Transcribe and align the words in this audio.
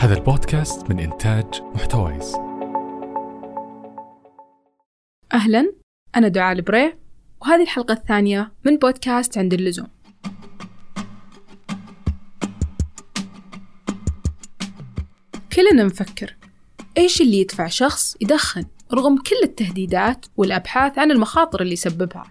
هذا 0.00 0.14
البودكاست 0.14 0.90
من 0.90 0.98
إنتاج 0.98 1.62
محتويس. 1.74 2.34
أهلا 5.32 5.72
أنا 6.16 6.28
دعاء 6.28 6.52
البريع 6.52 6.92
وهذه 7.42 7.62
الحلقة 7.62 7.92
الثانية 7.92 8.52
من 8.66 8.76
بودكاست 8.76 9.38
عند 9.38 9.54
اللزوم. 9.54 9.86
كلنا 15.52 15.84
نفكر 15.84 16.36
إيش 16.98 17.20
اللي 17.20 17.40
يدفع 17.40 17.66
شخص 17.66 18.16
يدخن 18.20 18.64
رغم 18.94 19.16
كل 19.16 19.36
التهديدات 19.42 20.26
والأبحاث 20.36 20.98
عن 20.98 21.10
المخاطر 21.10 21.62
اللي 21.62 21.72
يسببها؟ 21.72 22.24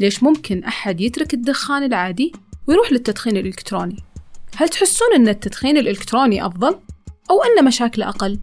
ليش 0.00 0.22
ممكن 0.22 0.64
أحد 0.64 1.00
يترك 1.00 1.34
الدخان 1.34 1.82
العادي 1.82 2.32
ويروح 2.66 2.92
للتدخين 2.92 3.36
الإلكتروني؟ 3.36 4.11
هل 4.56 4.68
تحسون 4.68 5.08
أن 5.14 5.28
التدخين 5.28 5.76
الإلكتروني 5.76 6.46
أفضل 6.46 6.80
أو 7.30 7.42
أن 7.42 7.64
مشاكله 7.64 8.08
أقل؟ 8.08 8.38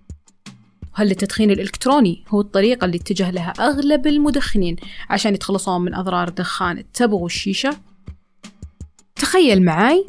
هل 0.93 1.11
التدخين 1.11 1.51
الإلكتروني 1.51 2.23
هو 2.27 2.41
الطريقة 2.41 2.85
اللي 2.85 2.97
اتجه 2.97 3.31
لها 3.31 3.53
أغلب 3.59 4.07
المدخنين 4.07 4.75
عشان 5.09 5.33
يتخلصون 5.33 5.81
من 5.81 5.95
أضرار 5.95 6.29
دخان 6.29 6.77
التبغ 6.77 7.17
والشيشة؟ 7.17 7.77
تخيل 9.15 9.63
معاي 9.63 10.05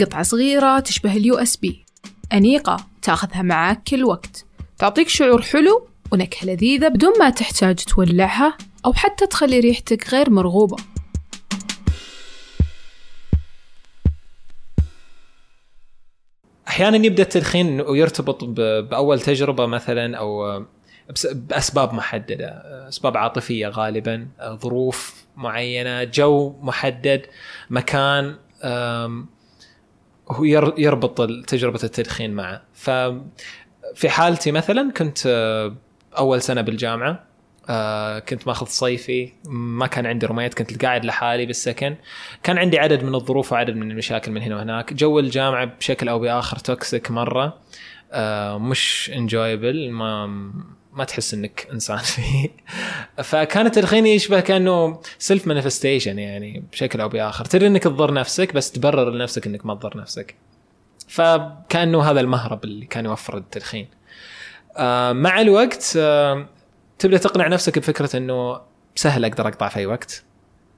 قطعة 0.00 0.22
صغيرة 0.22 0.78
تشبه 0.78 1.16
ال 1.16 1.34
USB 1.34 1.84
أنيقة 2.32 2.86
تأخذها 3.02 3.42
معاك 3.42 3.82
كل 3.82 4.04
وقت 4.04 4.44
تعطيك 4.78 5.08
شعور 5.08 5.42
حلو 5.42 5.88
ونكهة 6.12 6.46
لذيذة 6.46 6.88
بدون 6.88 7.12
ما 7.18 7.30
تحتاج 7.30 7.76
تولعها 7.76 8.56
أو 8.86 8.92
حتى 8.92 9.26
تخلي 9.26 9.60
ريحتك 9.60 10.10
غير 10.10 10.30
مرغوبة 10.30 10.76
أحيانا 16.74 17.06
يبدأ 17.06 17.22
التدخين 17.22 17.80
ويرتبط 17.80 18.44
بأول 18.44 19.20
تجربة 19.20 19.66
مثلا 19.66 20.16
أو 20.16 20.62
بأسباب 21.32 21.94
محددة. 21.94 22.48
أسباب 22.88 23.16
عاطفية 23.16 23.68
غالبا 23.68 24.28
ظروف 24.44 25.24
معينة 25.36 26.04
جو 26.04 26.54
محدد 26.60 27.26
مكان 27.70 28.36
هو 30.30 30.44
ير- 30.44 30.74
يربط 30.78 31.30
تجربة 31.46 31.80
التدخين 31.84 32.30
معه. 32.34 32.62
ففي 32.74 34.08
حالتي 34.08 34.52
مثلا 34.52 34.92
كنت 34.96 35.18
أه، 35.26 35.74
أول 36.18 36.42
سنة 36.42 36.60
بالجامعة. 36.60 37.24
آه 37.68 38.18
كنت 38.18 38.46
ماخذ 38.46 38.66
صيفي 38.66 39.32
ما 39.44 39.86
كان 39.86 40.06
عندي 40.06 40.26
roommates 40.26 40.54
كنت 40.54 40.84
قاعد 40.84 41.04
لحالي 41.04 41.46
بالسكن. 41.46 41.96
كان 42.42 42.58
عندي 42.58 42.78
عدد 42.78 43.04
من 43.04 43.14
الظروف 43.14 43.52
وعدد 43.52 43.76
من 43.76 43.90
المشاكل 43.90 44.32
من 44.32 44.42
هنا 44.42 44.56
وهناك. 44.56 44.92
جو 44.92 45.18
الجامعة 45.18 45.64
بشكل 45.64 46.08
أو 46.08 46.18
بآخر 46.18 46.56
toxic 46.56 47.10
مرة 47.10 47.58
آه 48.12 48.58
مش 48.58 49.10
enjoyable 49.14 49.90
ما 49.90 50.26
ما 50.92 51.04
تحس 51.04 51.34
إنك 51.34 51.68
إنسان 51.72 51.98
فيه. 52.14 52.48
فكان 53.22 53.66
التدخين 53.66 54.06
يشبه 54.06 54.40
كأنه 54.40 55.00
self 55.18 55.46
manifestation 55.46 56.18
يعني 56.18 56.64
بشكل 56.72 57.00
أو 57.00 57.08
بآخر. 57.08 57.44
تدري 57.44 57.66
إنك 57.66 57.82
تضر 57.82 58.12
نفسك 58.12 58.54
بس 58.54 58.72
تبرر 58.72 59.10
لنفسك 59.10 59.46
إنك 59.46 59.66
ما 59.66 59.74
تضر 59.74 59.96
نفسك. 59.98 60.34
فكأنه 61.08 62.02
هذا 62.02 62.20
المهرب 62.20 62.64
اللي 62.64 62.86
كان 62.86 63.04
يوفر 63.04 63.36
التدخين. 63.36 63.88
آه 64.76 65.12
مع 65.12 65.40
الوقت 65.40 65.92
آه 65.96 66.46
تبدأ 66.98 67.18
تقنع 67.18 67.48
نفسك 67.48 67.78
بفكرة 67.78 68.16
إنه 68.16 68.60
سهل 68.94 69.24
أقدر 69.24 69.48
أقطع 69.48 69.68
في 69.68 69.76
أي 69.76 69.86
وقت. 69.86 70.24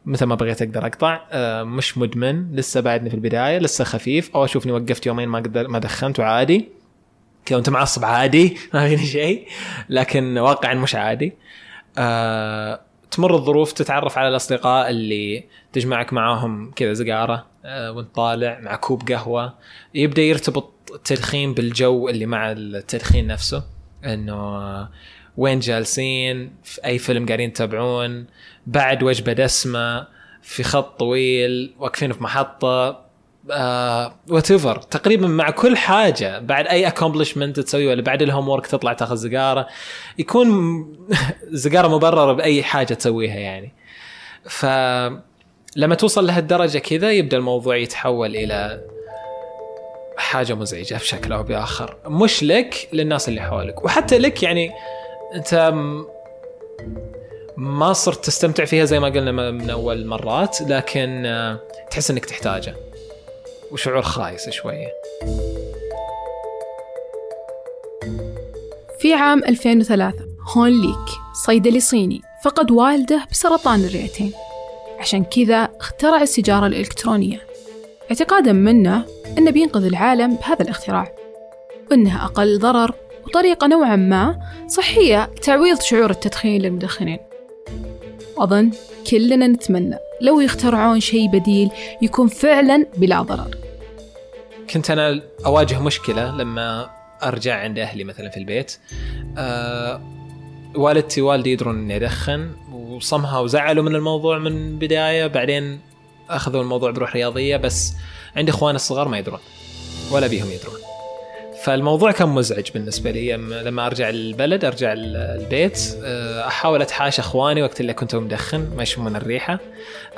متى 0.07 0.27
ما 0.27 0.35
بغيت 0.35 0.63
أقدر 0.63 0.87
أقطع 0.87 1.21
آه، 1.31 1.63
مش 1.63 1.99
مدمن 1.99 2.57
لسه 2.57 2.81
بعدني 2.81 3.11
في 3.11 3.17
البداية 3.17 3.59
لسه 3.59 3.85
خفيف. 3.85 4.31
أو 4.35 4.45
أشوفني 4.45 4.73
وقفت 4.73 5.07
يومين 5.07 5.29
ما 5.29 5.39
قدر 5.39 5.69
ما 5.69 5.79
دخنت 5.79 6.21
وعادي. 6.21 6.69
كنت 7.49 7.71
معصب 7.71 8.05
عادي 8.05 8.57
ما 8.75 8.89
فيني 8.89 9.07
شيء. 9.07 9.49
لكن 9.89 10.39
واقعا 10.39 10.75
مش 10.75 10.95
عادي. 10.95 11.33
آه، 11.99 12.81
تمر 13.11 13.35
الظروف 13.35 13.73
تتعرف 13.73 14.19
على 14.19 14.29
الأصدقاء 14.29 14.91
اللي 14.91 15.45
تجمعك 15.73 16.13
معاهم 16.13 16.71
كذا 16.77 16.93
زقارة 16.93 17.47
آه، 17.65 17.93
وانت 17.93 18.15
طالع 18.15 18.59
مع 18.63 18.77
كوب 18.77 19.09
قهوة. 19.13 19.55
يبدأ 19.95 20.23
يرتبط 20.23 20.73
التدخين 20.95 21.55
بالجو 21.55 22.09
اللي 22.09 22.27
مع 22.27 22.53
التدخين 22.53 23.27
نفسه. 23.27 23.65
إنه 24.05 24.89
وين 25.37 25.59
جالسين 25.59 26.53
في 26.65 26.85
أي 26.85 26.99
فيلم 26.99 27.27
قاعدين 27.27 27.53
تتابعون 27.53 28.27
بعد 28.67 29.03
وجبة 29.03 29.33
دسمة 29.33 30.07
في 30.43 30.63
خط 30.63 30.99
طويل 30.99 31.75
واقفين 31.79 32.13
في 32.13 32.23
محطة 32.23 33.07
whatever 34.29 34.77
تقريبا 34.77 35.29
مع 35.29 35.51
كل 35.51 35.77
حاجة 35.77 36.39
بعد 36.39 36.67
أي 36.67 36.87
accomplishment 36.87 37.61
تسويه 37.61 37.89
ولا 37.89 38.03
بعد 38.03 38.23
ال 38.23 38.49
homework 38.49 38.67
تطلع 38.67 38.93
تاخذ 38.93 39.17
سيجارة 39.17 39.67
يكون 40.19 40.49
سيجارة 41.55 41.89
مبررة 41.89 42.33
بأي 42.33 42.63
حاجة 42.63 42.95
تسويها 42.95 43.37
يعني. 43.37 43.73
ف 44.45 44.67
لما 45.77 45.95
توصل 45.95 46.27
لهالدرجة 46.27 46.79
كذا 46.79 47.13
يبدأ 47.13 47.37
الموضوع 47.37 47.77
يتحول 47.77 48.37
إلى 48.37 48.81
حاجة 50.17 50.55
مزعجة 50.55 50.95
بشكل 50.95 51.33
أو 51.33 51.43
بآخر. 51.43 51.97
مش 52.07 52.43
لك 52.43 52.89
للناس 52.93 53.29
اللي 53.29 53.41
حولك. 53.41 53.85
وحتى 53.85 54.19
لك 54.19 54.43
يعني 54.43 54.71
انت 55.35 55.75
ما 57.57 57.93
صرت 57.93 58.25
تستمتع 58.25 58.65
فيها 58.65 58.85
زي 58.85 59.01
ما 59.01 59.09
قلنا 59.09 59.51
من 59.51 59.71
أول 59.71 60.07
مرات 60.07 60.59
لكن 60.61 61.27
آه، 61.27 61.61
تحس 61.91 62.11
إنك 62.11 62.25
تحتاجه 62.25 62.75
وشعور 63.73 64.03
خايس 64.03 64.51
شوية 64.51 64.93
في 68.99 69.15
عام 69.15 69.45
2003 69.45 70.37
هون 70.49 70.81
ليك 70.81 71.09
صيدلي 71.45 71.81
صيني. 71.81 72.23
فقد 72.45 72.71
والده 72.71 73.27
بسرطان 73.31 73.85
الرئتين. 73.85 74.33
عشان 74.99 75.25
كذا 75.25 75.69
اخترع 75.81 76.23
السيجارة 76.23 76.67
الإلكترونية. 76.67 77.41
اعتقادا 78.11 78.53
منه 78.53 79.07
أنه 79.39 79.51
بينقذ 79.51 79.85
العالم 79.85 80.37
بهذا 80.37 80.63
الاختراع. 80.63 81.15
وأنها 81.91 82.25
أقل 82.25 82.59
ضرر 82.59 82.95
وطريقة 83.27 83.67
نوعا 83.67 83.97
ما 83.97 84.39
صحية 84.69 85.31
لتعويض 85.37 85.81
شعور 85.81 86.11
التدخين 86.11 86.63
للمدخنين. 86.63 87.19
وأظن 88.37 88.71
كلنا 89.11 89.47
نتمنى 89.47 89.97
لو 90.21 90.41
يخترعون 90.41 91.01
شيء 91.01 91.29
بديل 91.29 91.71
يكون 92.03 92.29
فعلا 92.29 92.87
بلا 92.97 93.23
ضرر. 93.23 93.57
كنت 94.71 94.91
أنا 94.91 95.23
أواجه 95.47 95.81
مشكلة 95.81 96.37
لما 96.37 96.91
أرجع 97.23 97.61
عند 97.61 97.79
أهلي 97.79 98.05
مثلا 98.05 98.31
في 98.31 98.37
البيت. 98.37 98.79
آه 99.39 100.01
والدتي 100.75 101.21
والدي 101.21 101.53
يدرون 101.53 101.79
إني 101.79 101.97
أدخن 101.97 102.51
وصمها 102.73 103.39
وزعلوا 103.39 103.85
من 103.85 103.95
الموضوع 103.95 104.39
من 104.39 104.53
البدايه 104.53 105.27
بعدين 105.27 105.81
أخذوا 106.31 106.63
الموضوع 106.63 106.91
بروح 106.91 107.17
رياضية 107.17 107.57
بس 107.57 107.93
عندي 108.37 108.51
اخوان 108.51 108.75
الصغار 108.75 109.09
ما 109.09 109.19
يدرون 109.19 109.41
ولا 110.13 110.27
بيهم 110.27 110.47
يدرون. 110.51 110.96
فالموضوع 111.67 112.11
كان 112.13 112.29
مزعج 112.29 112.71
بالنسبة 112.75 113.11
لي. 113.11 113.33
لما 113.37 113.87
أرجع 113.87 114.09
البلد 114.09 114.65
أرجع 114.65 114.93
ال- 114.93 115.17
البيت 115.17 115.97
آه، 116.05 116.47
أحاول 116.47 116.83
اتحاشى 116.83 117.21
أخواني 117.23 117.63
وقت 117.63 117.81
اللي 117.81 117.95
كنت 117.95 118.15
مدخن 118.15 118.67
ما 118.77 118.83
يشمون 118.83 119.17
الريحة. 119.17 119.59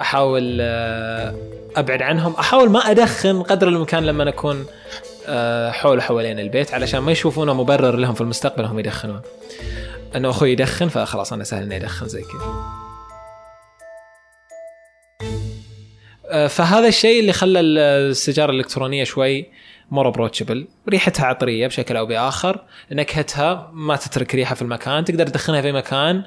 أحاول 0.00 0.58
آه، 0.60 1.34
أبعد 1.76 2.02
عنهم. 2.02 2.32
أحاول 2.34 2.70
ما 2.70 2.78
أدخن 2.78 3.42
قدر 3.42 3.68
الإمكان 3.68 4.06
لما 4.06 4.28
اكون 4.28 4.66
آه، 5.26 5.70
حول 5.70 6.02
حوالين 6.02 6.38
البيت 6.40 6.74
علشان 6.74 7.00
ما 7.00 7.12
يشوفونه 7.12 7.54
مبرر 7.54 7.96
لهم 7.96 8.14
في 8.14 8.20
المستقبل 8.20 8.64
هم 8.64 8.78
يدخنون. 8.78 9.20
أنه 10.16 10.30
أخوي 10.30 10.52
يدخن 10.52 10.88
فخلاص 10.88 11.32
أنا 11.32 11.44
سهل 11.44 11.62
إني 11.62 11.76
أدخن 11.76 12.08
زي 12.08 12.22
كذا. 12.22 12.87
فهذا 16.48 16.88
الشيء 16.88 17.20
اللي 17.20 17.32
خلى 17.32 17.60
السيجارة 17.60 18.50
الإلكترونية 18.50 19.04
شوي 19.04 19.46
more 19.90 20.08
approachable 20.08 20.68
ريحتها 20.88 21.26
عطرية 21.26 21.66
بشكل 21.66 21.96
أو 21.96 22.06
بآخر. 22.06 22.64
نكهتها 22.92 23.70
ما 23.72 23.96
تترك 23.96 24.34
ريحة 24.34 24.54
في 24.54 24.62
المكان 24.62 25.04
تقدر 25.04 25.26
تدخنها 25.26 25.60
في 25.60 25.72
مكان. 25.72 26.24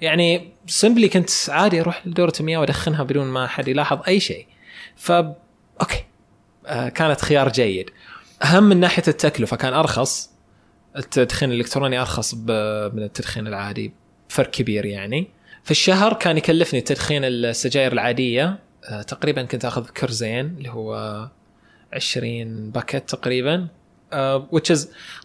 يعني 0.00 0.52
simply 0.66 1.08
كنت 1.08 1.30
عادي 1.48 1.80
أروح 1.80 2.06
لدورة 2.06 2.32
مياه 2.40 2.58
وأدخنها 2.58 3.02
بدون 3.02 3.26
ما 3.26 3.44
أحد 3.44 3.68
يلاحظ 3.68 3.98
أي 4.08 4.20
شيء. 4.20 4.46
ف 4.96 5.12
okay. 5.12 6.04
آه، 6.66 6.88
كانت 6.88 7.20
خيار 7.20 7.48
جيد. 7.48 7.90
أهم 8.42 8.62
من 8.64 8.80
ناحية 8.80 9.04
التكلفة 9.08 9.56
كان 9.56 9.74
أرخص. 9.74 10.30
التدخين 10.96 11.52
الإلكتروني 11.52 12.00
أرخص 12.00 12.34
من 12.34 13.02
التدخين 13.02 13.46
العادي. 13.46 13.92
فرق 14.28 14.50
كبير 14.50 14.86
يعني. 14.86 15.28
في 15.64 15.70
الشهر 15.70 16.12
كان 16.12 16.36
يكلفني 16.36 16.80
تدخين 16.80 17.24
السجاير 17.24 17.92
العادية 17.92 18.44
آه، 18.44 18.58
تقريبا 19.08 19.42
كنت 19.42 19.64
آخذ 19.64 19.86
كرزين 19.88 20.46
اللي 20.58 20.68
هو 20.70 21.28
20 21.92 22.70
packet 22.70 23.10
تقريبا 23.10 23.68
آه، 24.12 24.48
which 24.54 24.74
is 24.76 24.78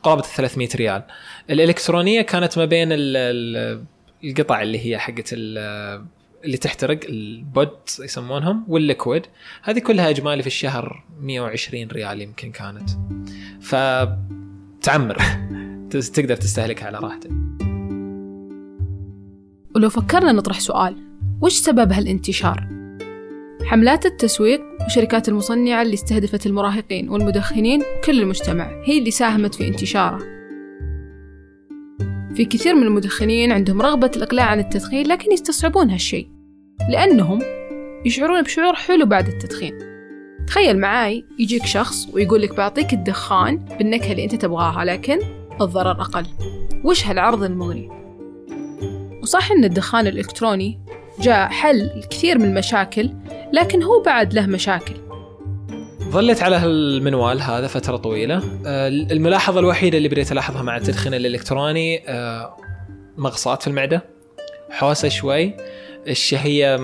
قرابة 0.04 0.22
300 0.22 0.70
ريال. 0.76 1.04
الإلكترونية 1.50 2.22
كانت 2.22 2.58
ما 2.58 2.66
بين 2.66 2.92
ال- 2.92 3.18
ال- 3.18 3.84
القطع 4.24 4.62
اللي 4.62 4.86
هي 4.86 4.98
حقت 4.98 5.30
ال- 5.34 6.04
اللي 6.46 6.58
تحترق 6.58 7.00
ال 7.10 7.25
pod 7.25 7.70
يسمونهم 8.00 8.66
وال 8.68 8.81
liquid. 8.81 9.26
هذه 9.64 9.80
كلها 9.80 10.10
أجمالي 10.10 10.42
في 10.42 10.48
الشهر 10.48 11.04
120 11.22 11.88
ريال 11.88 12.22
يمكن 12.22 12.52
كانت. 12.52 12.90
ف 13.62 13.76
تعمر 14.82 15.18
تس- 15.92 16.12
تقدر 16.12 16.36
تستهلكها 16.36 16.86
على 16.88 16.98
راحتك. 16.98 17.30
ولو 19.76 19.90
فكرنا 19.90 20.32
نطرح 20.32 20.60
سؤال 20.60 20.96
وش 21.42 21.54
سبب 21.54 21.92
هالانتشار؟ 21.92 22.79
حملات 23.70 24.06
التسويق 24.06 24.62
وشركات 24.86 25.30
المصنعة 25.30 25.82
اللي 25.82 25.94
استهدفت 25.94 26.46
المراهقين 26.46 27.10
والمدخنين 27.10 27.82
وكل 27.98 28.22
المجتمع 28.22 28.82
هي 28.86 28.98
اللي 28.98 29.12
ساهمت 29.12 29.56
في 29.56 29.68
انتشاره. 29.68 30.18
في 32.36 32.46
كثير 32.46 32.76
من 32.76 32.84
المدخنين 32.84 33.52
عندهم 33.52 33.82
رغبة 33.82 34.12
الإقلاع 34.16 34.46
عن 34.46 34.60
التدخين 34.60 35.08
لكن 35.08 35.32
يستصعبون 35.32 35.90
هالشيء 35.90 36.28
لأنهم 36.90 37.40
يشعرون 38.06 38.42
بشعور 38.42 38.74
حلو 38.74 39.06
بعد 39.06 39.28
التدخين. 39.28 39.78
تخيل 40.48 40.80
معاي 40.80 41.26
يجيك 41.40 41.66
شخص 41.66 42.08
ويقول 42.14 42.42
لك 42.42 42.56
بعطيك 42.56 42.94
الدخان 42.94 43.58
بالنكهة 43.58 44.12
اللي 44.12 44.24
أنت 44.24 44.36
تبغاها 44.36 44.86
لكن 44.86 45.20
الضرر 45.62 46.02
أقل. 46.02 46.26
وش 46.84 47.08
هالعرض 47.08 47.44
المغري؟ 47.44 47.90
وصح 49.22 49.52
أن 49.52 49.64
الدخان 49.64 50.08
الإلكتروني 50.08 50.80
جاء 51.20 51.48
حل 51.50 51.82
الكثير 51.82 52.38
من 52.38 52.46
المشاكل 52.46 53.10
لكن 53.54 53.84
هو 53.84 54.02
بعد 54.02 54.34
له 54.34 54.46
مشاكل. 54.46 54.94
ظلت 56.10 56.44
على 56.44 56.66
المنوال 56.66 57.42
هذا 57.42 57.68
فترة 57.68 57.98
طويلة. 57.98 58.44
آه، 58.66 58.88
الملاحظة 58.88 59.60
الوحيدة 59.60 59.98
اللي 59.98 60.10
بديت 60.10 60.32
ألاحظها 60.32 60.62
مع 60.62 60.78
التدخين 60.78 61.14
الإلكتروني 61.14 62.10
آه، 62.10 62.58
مغصات 63.18 63.62
في 63.62 63.68
المعدة 63.68 64.04
حوسة 64.70 65.10
شوي. 65.10 65.54
الشهية 66.08 66.80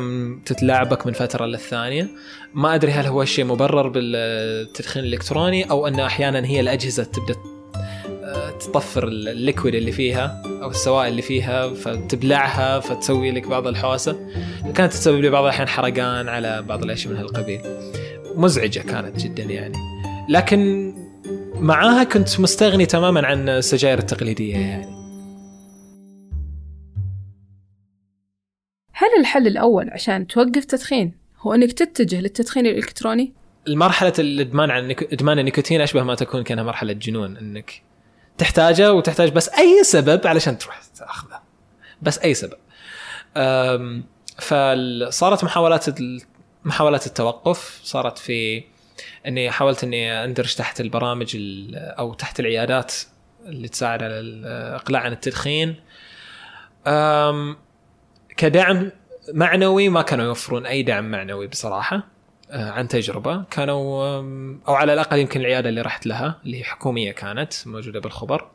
تتلاعبك 0.46 1.08
من 1.08 1.14
فترة 1.14 1.46
للثانية. 1.46 2.08
ما 2.54 2.76
أدري 2.76 2.92
هل 2.92 3.06
هو 3.06 3.22
الشيء 3.22 3.46
مبرر 3.46 3.88
بالتدخين 3.88 5.04
الإلكتروني 5.04 5.70
أو 5.70 5.88
أنه 5.88 6.06
أحيانا 6.06 6.46
هي 6.46 6.60
الأجهزة 6.60 7.04
تبدأ 7.04 7.55
تطفر 8.60 9.08
الليكويد 9.08 9.76
اللي 9.76 9.92
فيها 9.92 10.42
أو 10.46 10.70
السوائل 10.70 11.12
اللي 11.12 11.22
فيها 11.22 11.74
فتبلعها 11.74 12.80
فتسوي 12.80 13.32
لك 13.32 13.48
بعض 13.48 13.68
الحوسة 13.68 14.30
كانت 14.76 14.94
تسبب 14.94 15.20
لي 15.20 15.30
بعض 15.30 15.44
الأحيان 15.44 15.68
حرقان 15.68 16.30
على 16.30 16.62
بعض 16.62 16.84
الأشياء 16.84 17.14
من 17.14 17.20
هالقبيل. 17.20 17.62
مزعجة 18.36 18.80
كانت 18.80 19.20
جدا 19.20 19.44
يعني. 19.44 19.78
لكن 20.30 20.94
معاها 21.56 22.04
كنت 22.04 22.40
مستغني 22.40 22.86
تماما 22.86 23.28
عن 23.28 23.50
السجاير 23.50 24.00
التقليدية 24.00 24.56
يعني. 24.58 24.96
هل 28.94 29.08
الحل 29.20 29.48
الأول 29.48 29.90
عشان 29.90 30.28
توقف 30.28 30.66
تدخين 30.66 31.14
هو 31.40 31.54
أنك 31.54 31.72
تتجه 31.72 32.22
للتدخين 32.22 32.66
الإلكتروني؟ 32.66 33.34
المرحلة 33.68 34.14
الإدمان 34.20 34.72
النيك- 34.72 35.14
إدمان 35.14 35.40
النيكوتين 35.40 35.82
أشبه 35.82 36.04
ما 36.04 36.16
تكون 36.16 36.44
كأنها 36.44 36.64
مرحلة 36.64 36.94
جنون 36.94 37.38
إنك 37.38 37.82
تحتاجه 38.38 38.94
وتحتاج 38.94 39.32
بس 39.32 39.50
أي 39.50 39.84
سبب 39.84 40.28
علشان 40.28 40.58
تروح 40.58 40.82
تأخذه. 41.00 41.40
بس 42.02 42.20
أي 42.20 42.34
سبب. 42.34 42.58
فصارت 44.40 45.44
محاولات 45.44 45.86
محاولات 46.66 47.08
التوقف. 47.08 47.80
صارت 47.84 48.18
في 48.18 48.64
إني 49.28 49.52
حاولت 49.52 49.84
إني 49.84 50.24
أندرج 50.24 50.56
تحت 50.56 50.82
البرامج 50.82 51.36
ال- 51.36 51.76
أو 51.76 52.14
تحت 52.14 52.40
العيادات 52.40 52.94
اللي 53.46 53.68
تساعد 53.68 54.04
على 54.04 54.20
الإقلاع 54.20 55.02
عن 55.02 55.12
التدخين. 55.12 55.76
كدعم 58.38 58.92
معنوي 59.34 59.90
ما 59.90 60.02
كانوا 60.02 60.26
يوفرون 60.26 60.66
أي 60.66 60.84
دعم 60.84 61.12
معنوي 61.12 61.48
بصراحة. 61.48 62.15
عن 62.52 62.88
تجربة. 62.88 63.44
كانوا 63.52 64.18
أو 64.68 64.74
على 64.74 64.94
الأقل 64.94 65.20
يمكن 65.20 65.40
العيادة 65.42 65.70
اللي 65.70 65.82
رحت 65.82 66.08
لها 66.08 66.40
اللي 66.46 66.60
هي 66.60 66.64
حكومية 66.64 67.12
كانت 67.12 67.54
موجودة 67.66 68.00
بالخبر. 68.00 68.48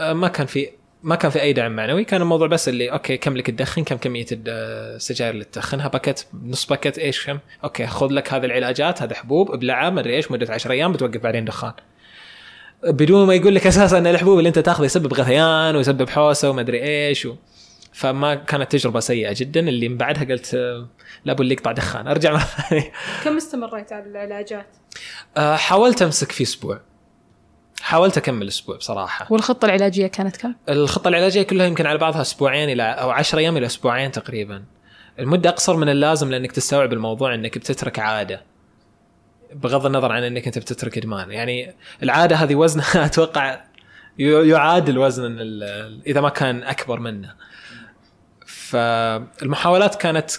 آه، 0.00 0.12
ما 0.12 0.28
كان 0.28 0.46
في 0.46 0.70
ما 1.02 1.16
كان 1.16 1.30
في 1.30 1.42
أي 1.42 1.52
دعم 1.52 1.76
معنوي. 1.76 2.04
كان 2.04 2.22
الموضوع 2.22 2.46
بس 2.46 2.68
اللي 2.68 2.92
okay 2.92 3.16
كم 3.16 3.36
لك 3.36 3.46
تدخن 3.50 3.84
كم 3.84 3.96
كمية 3.96 4.26
السجاير 4.32 5.34
اللي 5.34 5.44
تدخنها 5.44 5.88
packet 5.88 6.26
نص 6.44 6.66
packet 6.66 6.98
إيش 6.98 7.26
كم. 7.26 7.38
أوكي 7.64 7.86
خذ 7.86 8.08
لك 8.08 8.32
هذه 8.32 8.44
العلاجات 8.44 9.02
هذا 9.02 9.14
حبوب 9.14 9.50
ابلعها 9.50 9.90
ما 9.90 10.00
أدري 10.00 10.16
إيش 10.16 10.30
مدة 10.30 10.54
10 10.54 10.72
أيام 10.72 10.92
بتوقف 10.92 11.20
بعدين 11.20 11.44
دخان. 11.44 11.72
بدون 12.84 13.26
ما 13.26 13.34
يقول 13.34 13.54
لك 13.54 13.66
أساسا 13.66 13.98
إن 13.98 14.06
الحبوب 14.06 14.38
اللي 14.38 14.48
أنت 14.48 14.58
تاخذه 14.58 14.84
يسبب 14.84 15.14
غثيان 15.14 15.76
ويسبب 15.76 16.08
حوسة 16.08 16.50
وما 16.50 16.60
أدري 16.60 16.82
إيش 16.82 17.26
و... 17.26 17.34
فما 17.94 18.34
كانت 18.34 18.72
تجربة 18.72 19.00
سيئة 19.00 19.34
جدا. 19.36 19.60
اللي 19.60 19.88
من 19.88 19.96
بعدها 19.96 20.24
قلت 20.24 20.54
آه، 20.54 20.88
لابد 21.24 21.40
اللي 21.40 21.54
يقطع 21.54 21.72
دخان 21.72 22.08
أرجع 22.08 22.32
مرة 22.32 22.38
ثانية. 22.38 22.92
كم 23.24 23.36
استمريت 23.36 23.92
على 23.92 24.04
العلاجات؟ 24.04 24.66
آه، 25.36 25.56
حاولت 25.56 26.02
أمسك 26.02 26.32
في 26.32 26.42
أسبوع. 26.42 26.80
حاولت 27.80 28.16
أكمل 28.16 28.48
أسبوع 28.48 28.76
بصراحة. 28.76 29.26
والخطة 29.30 29.66
العلاجية 29.66 30.06
كانت 30.06 30.36
كم؟ 30.36 30.54
الخطة 30.68 31.08
العلاجية 31.08 31.42
كلها 31.42 31.66
يمكن 31.66 31.86
على 31.86 31.98
بعضها 31.98 32.20
أسبوعين 32.20 32.68
إلى 32.68 32.82
أو 32.82 33.10
10 33.10 33.38
أيام 33.38 33.56
إلى 33.56 33.66
أسبوعين 33.66 34.12
تقريبا. 34.12 34.64
المدة 35.18 35.50
أقصر 35.50 35.76
من 35.76 35.88
اللازم 35.88 36.30
لأنك 36.30 36.52
تستوعب 36.52 36.92
الموضوع 36.92 37.34
إنك 37.34 37.58
بتترك 37.58 37.98
عادة. 37.98 38.42
بغض 39.52 39.86
النظر 39.86 40.12
عن 40.12 40.24
إنك 40.24 40.46
أنت 40.46 40.58
بتترك 40.58 40.98
إدمان. 40.98 41.30
يعني 41.30 41.74
العادة 42.02 42.36
هذه 42.36 42.54
وزنها 42.54 43.04
أتوقع 43.06 43.60
يعادل 44.18 44.98
وزن 44.98 45.38
إذا 46.06 46.20
ما 46.20 46.28
كان 46.28 46.62
أكبر 46.62 47.00
منه. 47.00 47.34
فالمحاولات 48.74 49.94
كانت 49.94 50.30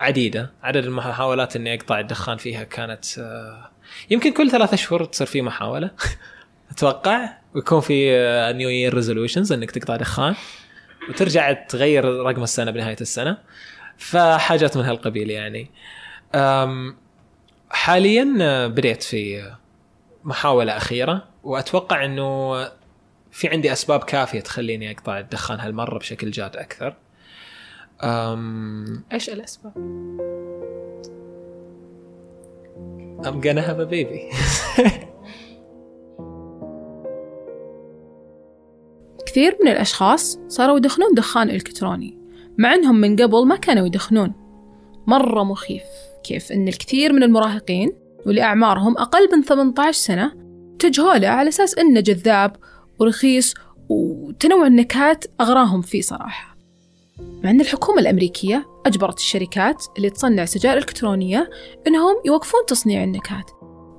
عديدة. 0.00 0.52
عدد 0.62 0.84
المحاولات 0.84 1.56
إني 1.56 1.74
أقطع 1.74 2.00
الدخان 2.00 2.36
فيها 2.36 2.64
كانت 2.64 3.04
آه، 3.18 3.70
يمكن 4.10 4.32
كل 4.32 4.50
ثلاثة 4.50 4.74
اشهر 4.74 5.04
تصير 5.04 5.26
في 5.26 5.42
محاولة. 5.42 5.90
أتوقع 6.70 7.28
ويكون 7.54 7.80
في 7.80 8.10
New 8.56 8.68
Year 8.68 8.94
resolutions 8.94 9.52
إنك 9.52 9.70
تقطع 9.70 9.96
دخان 9.96 10.34
وترجع 11.08 11.52
تغير 11.52 12.04
رقم 12.04 12.42
السنة 12.42 12.70
بنهاية 12.70 12.96
السنة. 13.00 13.38
فحاجات 13.98 14.76
من 14.76 14.84
هالقبيل 14.84 15.30
يعني. 15.30 15.70
حاليا 17.70 18.36
آه، 18.40 18.66
بديت 18.66 19.02
في 19.02 19.52
محاولة 20.24 20.76
أخيرة 20.76 21.24
وأتوقع 21.42 22.04
إنه 22.04 22.54
في 23.32 23.48
عندي 23.48 23.72
أسباب 23.72 24.04
كافية 24.04 24.40
تخليني 24.40 24.90
أقطع 24.90 25.18
الدخان 25.18 25.60
هالمرة 25.60 25.98
بشكل 25.98 26.30
جاد 26.30 26.56
أكثر. 26.56 26.94
أم 28.02 29.04
إيش 29.12 29.30
الأسباب؟ 29.30 29.72
I'm 33.24 33.40
gonna 33.40 33.62
have 33.62 33.80
a 33.80 33.86
baby. 33.86 34.22
كثير 39.26 39.58
من 39.62 39.68
الأشخاص 39.68 40.38
صاروا 40.48 40.76
يدخنون 40.76 41.14
دخان 41.14 41.50
إلكتروني 41.50 42.18
مع 42.58 42.74
أنهم 42.74 42.96
من 42.96 43.16
قبل 43.16 43.46
ما 43.46 43.56
كانوا 43.56 43.86
يدخنون. 43.86 44.32
مرة 45.06 45.44
مخيف 45.44 45.82
كيف 46.24 46.52
أن 46.52 46.68
الكثير 46.68 47.12
من 47.12 47.22
المراهقين 47.22 47.92
واللي 48.26 48.42
أعمارهم 48.42 48.98
أقل 48.98 49.36
من 49.36 49.42
18 49.42 49.92
سنة 50.00 50.32
اتجهوا 50.74 51.14
له 51.14 51.28
على 51.28 51.48
أساس 51.48 51.78
أنه 51.78 52.00
جذاب 52.00 52.56
ورخيص 52.98 53.54
وتنوع 53.88 54.66
النكهات 54.66 55.24
أغراهم 55.40 55.82
فيه 55.82 56.00
صراحة. 56.00 56.55
مع 57.20 57.50
أن 57.50 57.60
الحكومة 57.60 58.00
الأمريكية 58.00 58.66
أجبرت 58.86 59.18
الشركات 59.18 59.84
اللي 59.96 60.10
تصنع 60.10 60.44
سجائر 60.44 60.78
إلكترونية 60.78 61.50
أنهم 61.86 62.16
يوقفون 62.24 62.60
تصنيع 62.68 63.04
النكهات 63.04 63.50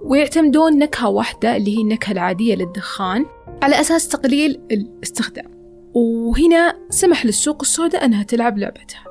ويعتمدون 0.02 0.78
نكهة 0.78 1.10
واحدة 1.10 1.56
اللي 1.56 1.78
هي 1.78 1.82
النكهة 1.82 2.12
العادية 2.12 2.56
للدخان 2.56 3.26
على 3.62 3.82
أساس 3.82 4.08
تقليل 4.08 4.62
الاستخدام. 4.72 5.58
وهنا 5.94 6.76
سمح 6.90 7.26
للسوق 7.26 7.62
السوداء 7.62 8.06
أنها 8.06 8.24
تلعب 8.24 8.58
لعبتها. 8.58 9.04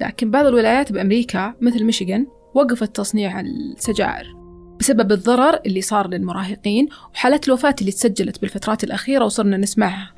لكن 0.00 0.30
بعض 0.30 0.46
الولايات 0.46 0.92
بأمريكا 0.92 1.54
مثل 1.60 1.84
ميشيغان 1.84 2.26
وقفت 2.54 2.96
تصنيع 2.96 3.40
السجائر 3.40 4.36
بسبب 4.80 5.12
الضرر 5.12 5.60
اللي 5.66 5.80
صار 5.80 6.08
للمراهقين 6.08 6.88
وحالات 7.14 7.48
الوفاة 7.48 7.74
اللي 7.80 7.92
تسجلت 7.92 8.40
بالفترات 8.40 8.84
الأخيرة 8.84 9.24
وصرنا 9.24 9.56
نسمعها. 9.56 10.15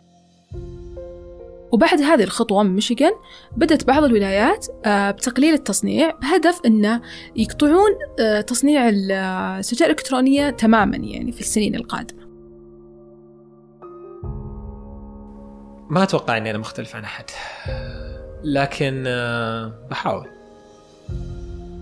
وبعد 1.73 2.01
هذه 2.01 2.23
الخطوة 2.23 2.63
من 2.63 2.75
ميشيغان 2.75 3.13
بدأت 3.57 3.85
بعض 3.85 4.05
الولايات 4.05 4.67
آه، 4.85 5.11
بتقليل 5.11 5.55
التصنيع 5.55 6.11
بهدف 6.11 6.61
أنه 6.67 7.03
يقطعون 7.37 7.91
آه، 8.21 8.41
تصنيع 8.41 8.89
السجائر 8.89 9.91
الإلكترونية 9.91 10.51
تماما 10.51 10.97
يعني 10.97 11.33
في 11.33 11.41
السنين 11.41 11.75
القادمة. 11.75 12.29
ما 15.91 16.03
أتوقع 16.03 16.37
إني 16.37 16.51
أنا 16.51 16.59
مختلف 16.59 16.97
عن 16.97 17.05
أحد. 17.05 17.25
لكن 18.45 19.05
آه، 19.07 19.73
بحاول. 19.91 20.29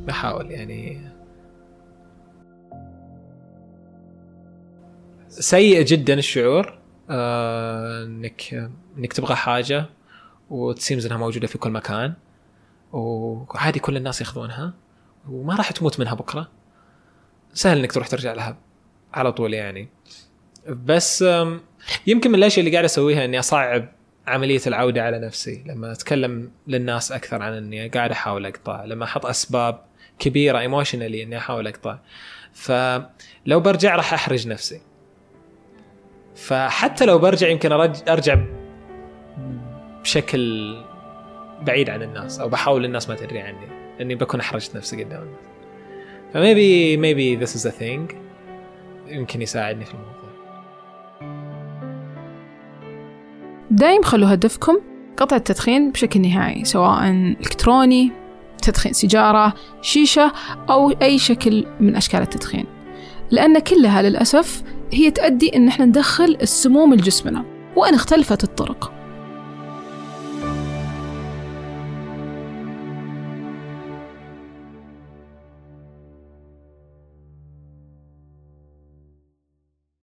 بحاول 0.07 0.50
يعني. 0.50 1.00
سيء 5.28 5.83
جدا 5.83 6.14
الشعور. 6.14 6.66
آه، 6.66 6.75
انك 7.11 8.71
إنك 8.99 9.13
تبغى 9.13 9.35
حاجة 9.35 9.87
وتسيمز 10.51 11.07
إنها 11.07 11.19
موجودة 11.19 11.47
في 11.47 11.59
كل 11.59 11.71
مكان. 11.71 12.15
وعادي 12.93 13.79
كل 13.79 13.97
الناس 13.97 14.21
ياخذونها 14.21 14.75
وما 15.31 15.55
راح 15.55 15.71
تموت 15.71 16.01
منها 16.01 16.15
بكرة. 16.15 16.49
سهل 17.55 17.79
إنك 17.79 17.93
تروح 17.93 18.09
ترجع 18.09 18.33
لها 18.33 18.57
على 19.15 19.33
طول 19.33 19.55
يعني. 19.55 19.89
بس 20.69 21.25
يمكن 22.07 22.31
من 22.31 22.35
الأشياء 22.35 22.61
اللي 22.61 22.71
قاعد 22.71 22.85
أسويها 22.85 23.25
إني 23.25 23.39
أصعب 23.39 23.89
عملية 24.27 24.61
العودة 24.67 25.03
على 25.03 25.19
نفسي. 25.19 25.65
لما 25.67 25.93
أتكلم 25.93 26.51
للناس 26.67 27.13
أكثر 27.13 27.43
عن 27.43 27.53
إني 27.53 27.89
قاعد 27.89 28.11
أحاول 28.11 28.47
أقطع. 28.47 28.85
لما 28.85 29.05
أحط 29.05 29.27
أسباب 29.27 29.81
كبيرة 30.19 30.59
ايموشنالي 30.59 31.23
إني 31.23 31.39
أحاول 31.39 31.67
أقطع. 31.67 31.99
فلو 32.53 33.61
برجع 33.61 33.97
راح 33.97 34.15
أحرج 34.15 34.49
نفسي. 34.49 34.81
فحتى 36.37 37.05
لو 37.07 37.19
برجع 37.19 37.49
يمكن 37.49 37.73
أرجع 38.09 38.38
بشكل 40.02 40.75
بعيد 41.62 41.90
عن 41.90 42.02
الناس 42.02 42.40
أو 42.40 42.49
بحاول 42.49 42.85
الناس 42.85 43.09
ما 43.09 43.14
تدري 43.14 43.40
عني 43.40 43.66
اني 44.00 44.14
بكون 44.14 44.40
أحرجت 44.40 44.76
نفسي 44.76 45.05
قدام 45.05 45.23
الناس. 45.23 45.47
فميبي 46.35 46.97
maybe 46.97 47.47
this 47.47 47.52
is 47.52 47.66
a 47.66 47.73
thing 47.81 48.14
يمكن 49.09 49.43
يساعدني 49.43 49.85
في 49.85 49.95
الموضوع. 49.95 50.16
دايم 53.71 54.02
خلوا 54.02 54.35
هدفكم 54.35 54.78
قطع 55.16 55.37
التدخين 55.37 55.90
بشكل 55.90 56.21
نهائي 56.21 56.64
سواء 56.64 57.11
إلكتروني 57.40 58.12
تدخين 58.62 58.93
سيجارة 58.93 59.55
شيشة 59.83 60.33
أو 60.71 60.90
أي 60.90 61.19
شكل 61.19 61.66
من 61.81 61.97
أشكال 61.97 62.23
التدخين. 62.23 62.66
لأن 63.31 63.59
كلها 63.59 64.02
للأسف 64.02 64.62
هي 64.93 65.11
تؤدي 65.11 65.57
إن 65.57 65.69
إحنا 65.69 65.85
ندخل 65.85 66.37
السموم 66.43 66.95
لجسمنا 66.95 67.45
وإن 67.76 67.95
اختلفت 67.95 68.45
الطرق. 68.45 68.96